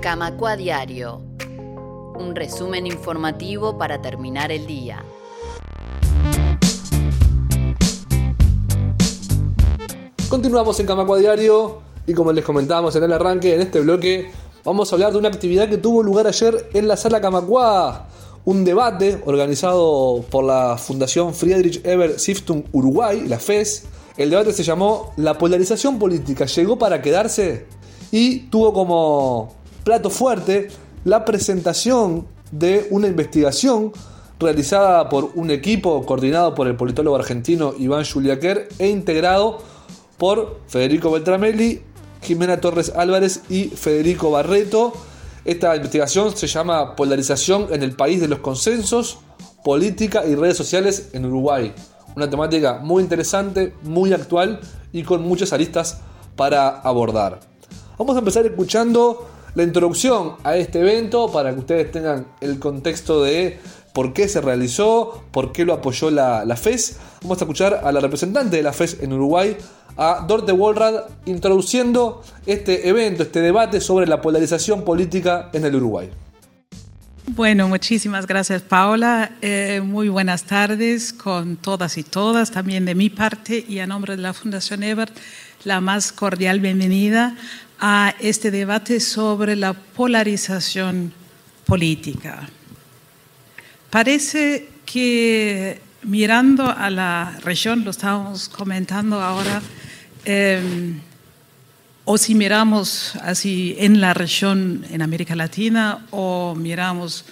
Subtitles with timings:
[0.00, 1.22] Camacua Diario.
[2.18, 5.02] Un resumen informativo para terminar el día.
[10.28, 14.30] Continuamos en Camacua Diario y como les comentábamos en el arranque, en este bloque
[14.64, 18.08] vamos a hablar de una actividad que tuvo lugar ayer en la sala Camacua.
[18.44, 23.86] Un debate organizado por la Fundación Friedrich Eber Stiftung Uruguay, la FES.
[24.16, 27.66] El debate se llamó La polarización política llegó para quedarse
[28.10, 29.55] y tuvo como
[29.86, 30.66] plato fuerte
[31.04, 33.92] la presentación de una investigación
[34.40, 39.58] realizada por un equipo coordinado por el politólogo argentino Iván Juliaquer e integrado
[40.18, 41.84] por Federico Beltramelli,
[42.20, 44.92] Jimena Torres Álvarez y Federico Barreto.
[45.44, 49.18] Esta investigación se llama Polarización en el país de los consensos,
[49.62, 51.72] política y redes sociales en Uruguay.
[52.16, 54.58] Una temática muy interesante, muy actual
[54.92, 56.00] y con muchas aristas
[56.34, 57.38] para abordar.
[57.96, 63.22] Vamos a empezar escuchando la introducción a este evento para que ustedes tengan el contexto
[63.22, 63.58] de
[63.94, 66.98] por qué se realizó, por qué lo apoyó la, FES.
[67.22, 69.56] Vamos a escuchar a la representante de la FES en Uruguay,
[69.96, 76.10] a Dorte Wolrad, introduciendo este evento, este debate sobre la polarización política en el Uruguay.
[77.28, 79.32] Bueno, muchísimas gracias Paola.
[79.42, 84.16] Eh, muy buenas tardes con todas y todas, también de mi parte y a nombre
[84.16, 85.14] de la Fundación Ebert,
[85.64, 87.36] la más cordial bienvenida
[87.80, 91.12] a este debate sobre la polarización
[91.66, 92.48] política.
[93.90, 99.60] Parece que mirando a la región, lo estábamos comentando ahora,
[100.24, 101.00] em,
[102.08, 107.24] o si miramos así en la región en América Latina o miramos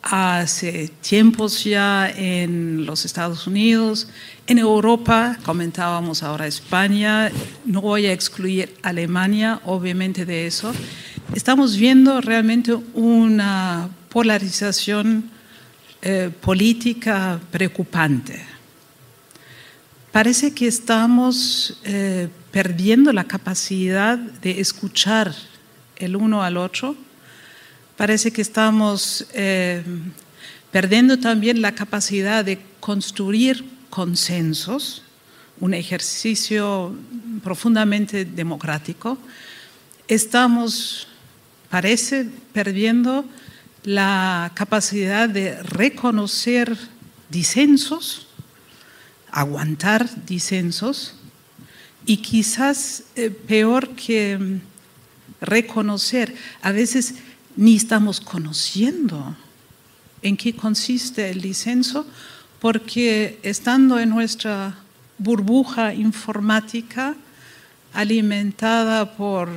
[0.00, 4.08] hace tiempos ya en los Estados Unidos,
[4.46, 7.30] en Europa, comentábamos ahora España,
[7.66, 10.72] no voy a excluir Alemania, obviamente de eso,
[11.34, 15.30] estamos viendo realmente una polarización
[16.00, 18.42] eh, política preocupante.
[20.10, 25.34] Parece que estamos eh, perdiendo la capacidad de escuchar
[25.96, 26.96] el uno al otro
[27.96, 29.82] Parece que estamos eh,
[30.72, 35.02] perdiendo también la capacidad de construir consensos,
[35.60, 36.96] un ejercicio
[37.44, 39.18] profundamente democrático.
[40.08, 41.06] Estamos,
[41.70, 43.24] parece, perdiendo
[43.84, 46.76] la capacidad de reconocer
[47.28, 48.26] disensos,
[49.30, 51.14] aguantar disensos
[52.06, 54.60] y quizás eh, peor que
[55.40, 57.14] reconocer, a veces
[57.56, 59.36] ni estamos conociendo
[60.22, 62.06] en qué consiste el disenso,
[62.60, 64.78] porque estando en nuestra
[65.18, 67.16] burbuja informática
[67.92, 69.48] alimentada por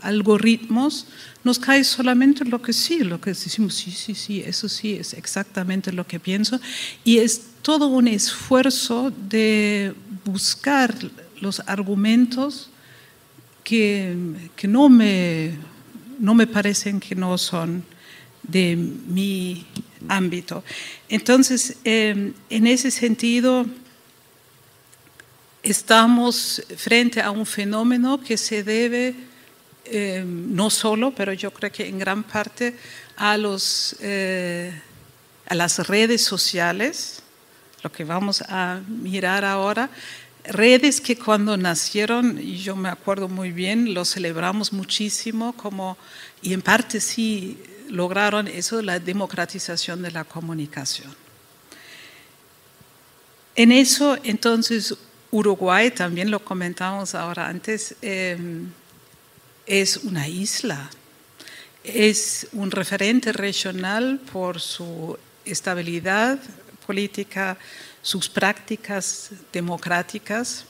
[0.00, 1.06] algoritmos,
[1.44, 5.12] nos cae solamente lo que sí, lo que decimos, sí, sí, sí, eso sí es
[5.14, 6.60] exactamente lo que pienso,
[7.04, 10.94] y es todo un esfuerzo de buscar
[11.42, 12.70] los argumentos
[13.64, 14.16] que,
[14.56, 15.58] que no me
[16.18, 17.84] no me parecen que no son
[18.44, 19.66] de mi
[20.08, 20.62] ámbito.
[21.08, 23.66] Entonces, em, en ese sentido,
[25.64, 29.14] estamos frente a un fenómeno que se debe
[29.84, 32.76] em, no solo, pero yo creo que en gran parte
[33.16, 34.72] a, los, eh,
[35.48, 37.20] a las redes sociales,
[37.82, 39.90] lo que vamos a mirar ahora,
[40.44, 45.96] redes que cuando nacieron, y yo me acuerdo muy bien, lo celebramos muchísimo, como,
[46.40, 47.58] y en parte sí
[47.88, 51.14] lograron eso, la democratización de la comunicación.
[53.54, 54.96] En eso, entonces,
[55.30, 58.70] Uruguay, también lo comentamos ahora antes, em,
[59.66, 60.90] es una isla,
[61.84, 66.38] es un referente regional por su estabilidad
[66.92, 67.56] política,
[68.02, 70.66] sus prácticas democráticas.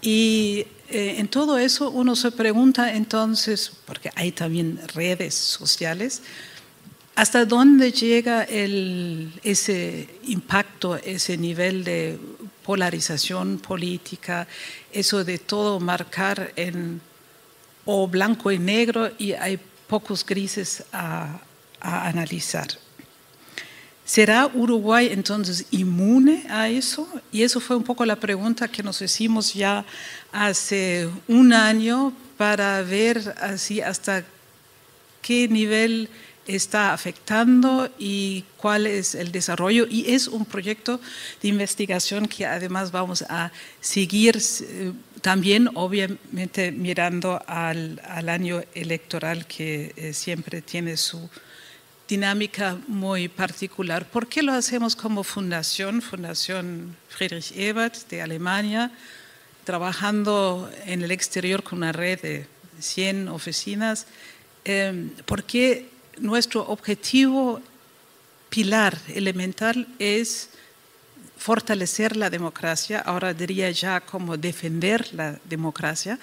[0.00, 6.22] Y eh, en todo eso uno se pregunta entonces, porque hay también redes sociales,
[7.16, 12.16] ¿hasta dónde llega ese impacto, ese nivel de
[12.64, 14.46] polarización política,
[14.92, 17.00] eso de todo marcar en
[17.86, 19.58] o blanco y negro y hay
[19.88, 21.40] pocos grises a
[21.80, 22.68] analizar?
[24.10, 27.06] ¿Será Uruguay entonces inmune a eso?
[27.30, 29.84] Y eso fue un poco la pregunta que nos hicimos ya
[30.32, 34.24] hace un año para ver así hasta
[35.22, 36.08] qué nivel
[36.48, 39.86] está afectando y cuál es el desarrollo.
[39.88, 41.00] Y es un proyecto
[41.40, 49.92] de investigación que además vamos a seguir eh, también, obviamente, mirando al, año electoral que
[49.94, 51.30] eh, siempre tiene su
[52.10, 54.04] dinámica muy particular.
[54.04, 56.02] ¿Por qué lo hacemos como fundación?
[56.02, 58.90] Fundación Friedrich Ebert de Alemania,
[59.62, 62.46] trabajando en el exterior con una red de
[62.80, 64.06] 100 oficinas.
[64.64, 67.62] Eh, porque nuestro objetivo
[68.48, 70.50] pilar elemental es
[71.38, 76.18] fortalecer la democracia, ahora diría ya como defender la democracia.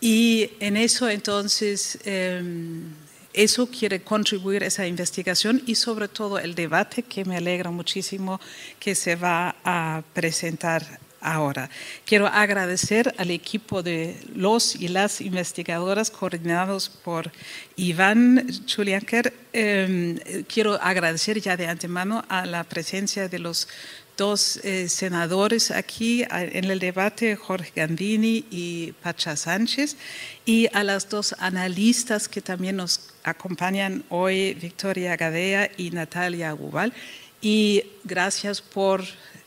[0.00, 3.03] Y en eso entonces, em,
[3.34, 8.40] eso quiere contribuir a esa investigación y sobre todo el debate que me alegra muchísimo
[8.78, 11.70] que se va a presentar ahora.
[12.04, 17.32] Quiero agradecer al equipo de los y las investigadoras coordinados por
[17.76, 19.32] Iván Chulianker.
[19.52, 23.68] Em, quiero agradecer ya de antemano a la presencia de los
[24.16, 29.96] dos eh, senadores aquí en el debate, Jorge Gandini y Pacha Sánchez,
[30.44, 36.92] y a las dos analistas que también nos acompañan hoy, Victoria Gadea y Natalia Gubal.
[37.40, 39.04] Y gracias por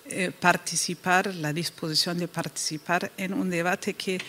[0.10, 4.20] eh, participar, la disposición de participar en un debate que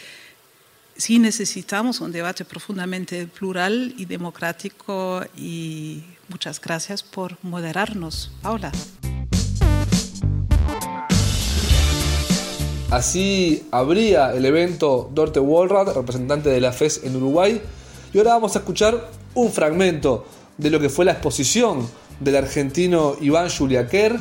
[0.96, 5.23] sí necesitamos, un debate profundamente plural y democrático.
[5.37, 8.73] Y muchas gracias por moderarnos, Paula.
[12.90, 17.61] Así abría el evento Dorte Walrad, representante de la FES en Uruguay.
[18.14, 20.25] Y ahora vamos a escuchar un fragmento
[20.56, 21.87] de lo que fue la exposición
[22.19, 24.19] del argentino Iván Juliaquer,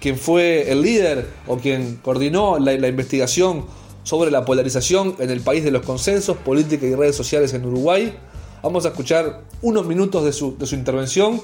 [0.00, 3.66] quien fue el líder o quien coordinó la, investigación
[4.04, 8.16] sobre la polarización en el país de los consensos, política y redes sociales en Uruguay.
[8.62, 11.40] Vamos a escuchar unos minutos de su, de su intervención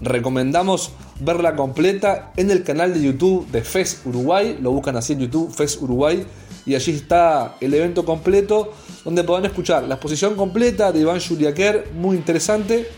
[0.00, 4.58] Recomendamos verla completa en el canal de YouTube de FES Uruguay.
[4.60, 6.26] Lo buscan así en YouTube, FES Uruguay.
[6.64, 8.72] Y allí está el evento completo
[9.04, 12.88] donde podrán escuchar la exposición completa de Iván Juliaquer, muy interesante.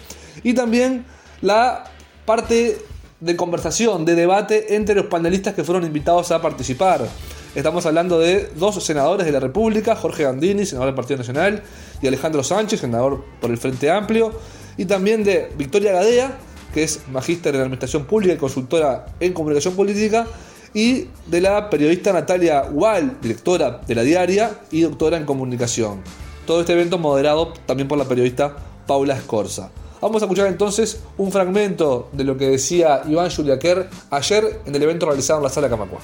[0.44, 1.04] Y también
[1.40, 1.84] la
[2.24, 2.78] parte
[3.20, 7.08] de conversación, de debate entre los panelistas que fueron invitados a participar.
[7.54, 11.62] Estamos hablando de dos senadores de la República, Jorge Gandini, senador del Partido Nacional,
[12.00, 14.32] y Alejandro Sánchez, senador por el Frente Amplio,
[14.76, 16.38] y también de Victoria Gadea,
[16.72, 20.26] que es magíster en Administración Pública y consultora en Comunicación Política,
[20.74, 26.00] y de la periodista Natalia Wall, directora de la diaria y doctora en Comunicación.
[26.46, 29.70] Todo este evento moderado también por la periodista Paula Escorza.
[30.00, 34.82] Vamos a escuchar entonces un fragmento de lo que decía Iván Juliaquer ayer en el
[34.82, 36.00] evento realizado en la sala Camacua.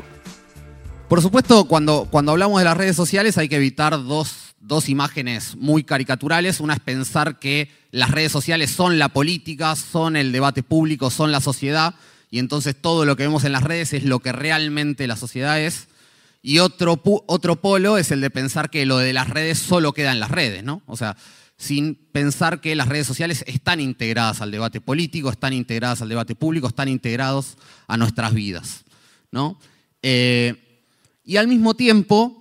[1.09, 5.57] Por supuesto, cuando, cuando hablamos de las redes sociales hay que evitar dos dos imágenes
[5.57, 6.61] muy caricaturales.
[6.61, 11.33] Una es pensar que las redes sociales son la política, son el debate público, son
[11.33, 11.95] la sociedad,
[12.31, 15.61] y entonces todo lo que vemos en las redes es lo que realmente la sociedad
[15.61, 15.89] es.
[16.43, 20.13] Y otro, otro polo es el de pensar que lo de las redes solo queda
[20.13, 20.83] en las redes, ¿no?
[20.87, 21.17] O sea,
[21.57, 26.37] sin pensar que las redes sociales están integradas al debate político, están integradas al debate
[26.37, 27.57] público, están integrados
[27.89, 28.85] a nuestras vidas,
[29.33, 29.59] ¿no?
[30.03, 30.85] Eh,
[31.25, 32.38] y al mismo tiempo,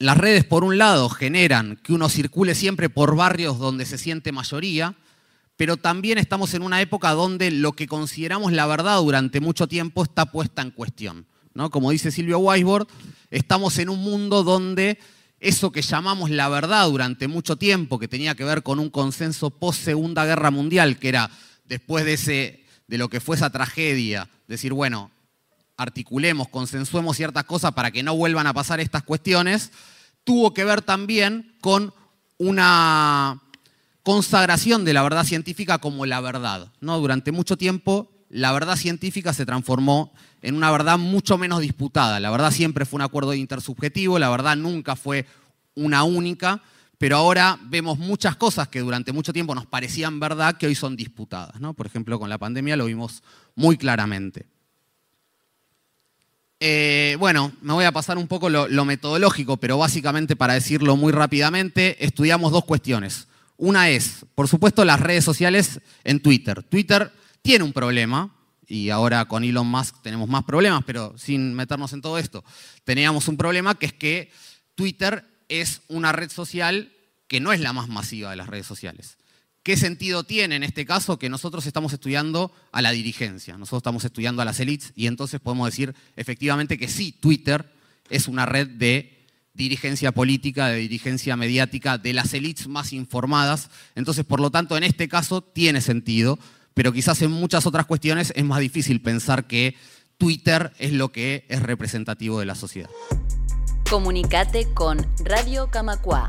[0.00, 4.32] las redes, por un lado, generan que uno circule siempre por barrios donde se siente
[4.32, 4.94] mayoría,
[5.58, 10.02] pero también estamos en una época donde lo que consideramos la verdad durante mucho tiempo
[10.02, 11.26] está puesta en cuestión.
[11.52, 11.70] ¿no?
[11.70, 12.88] Como dice Silvio Weisbord,
[13.30, 14.98] estamos en un mundo donde
[15.38, 19.50] eso que llamamos la verdad durante mucho tiempo, que tenía que ver con un consenso
[19.50, 21.30] post Segunda Guerra Mundial, que era
[21.66, 25.10] después de, ese, de lo que fue esa tragedia, decir, bueno,
[25.80, 29.72] articulemos, consensuemos ciertas cosas para que no vuelvan a pasar estas cuestiones,
[30.24, 31.94] tuvo que ver también con
[32.36, 33.40] una
[34.02, 36.70] consagración de la verdad científica como la verdad.
[36.80, 36.98] ¿no?
[36.98, 42.20] Durante mucho tiempo la verdad científica se transformó en una verdad mucho menos disputada.
[42.20, 45.26] La verdad siempre fue un acuerdo intersubjetivo, la verdad nunca fue
[45.74, 46.62] una única,
[46.98, 50.94] pero ahora vemos muchas cosas que durante mucho tiempo nos parecían verdad que hoy son
[50.94, 51.58] disputadas.
[51.58, 51.72] ¿no?
[51.72, 53.22] Por ejemplo, con la pandemia lo vimos
[53.54, 54.46] muy claramente.
[56.62, 61.10] Eh, bueno, me voy a pasar un poco lo, metodológico, pero básicamente para decirlo muy
[61.10, 63.28] rápidamente, estudiamos dos cuestiones.
[63.56, 66.62] Una es, por supuesto, las redes sociales en Twitter.
[66.62, 68.34] Twitter tiene un problema,
[68.66, 72.44] y ahora con Elon Musk tenemos más problemas, pero sin meternos en todo esto,
[72.84, 74.30] teníamos un problema que es que
[74.74, 76.92] Twitter es una red social
[77.26, 79.16] que no es la más masiva de las redes sociales.
[79.62, 83.58] ¿Qué sentido tiene en este caso que nosotros estamos estudiando a la dirigencia?
[83.58, 87.70] Nosotros estamos estudiando a las elites y entonces podemos decir efectivamente que sí, Twitter
[88.08, 89.18] es una red de
[89.52, 93.68] dirigencia política, de dirigencia mediática, de las elites más informadas.
[93.94, 96.38] Entonces, por lo tanto, en este caso tiene sentido,
[96.72, 99.76] pero quizás en muchas otras cuestiones es más difícil pensar que
[100.16, 102.88] Twitter es lo que es representativo de la sociedad.
[103.90, 106.28] Comunicate con Radio Camacua.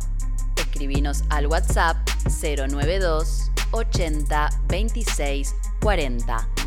[0.72, 1.98] Escribinos al WhatsApp
[2.42, 6.61] 092 80 26 40.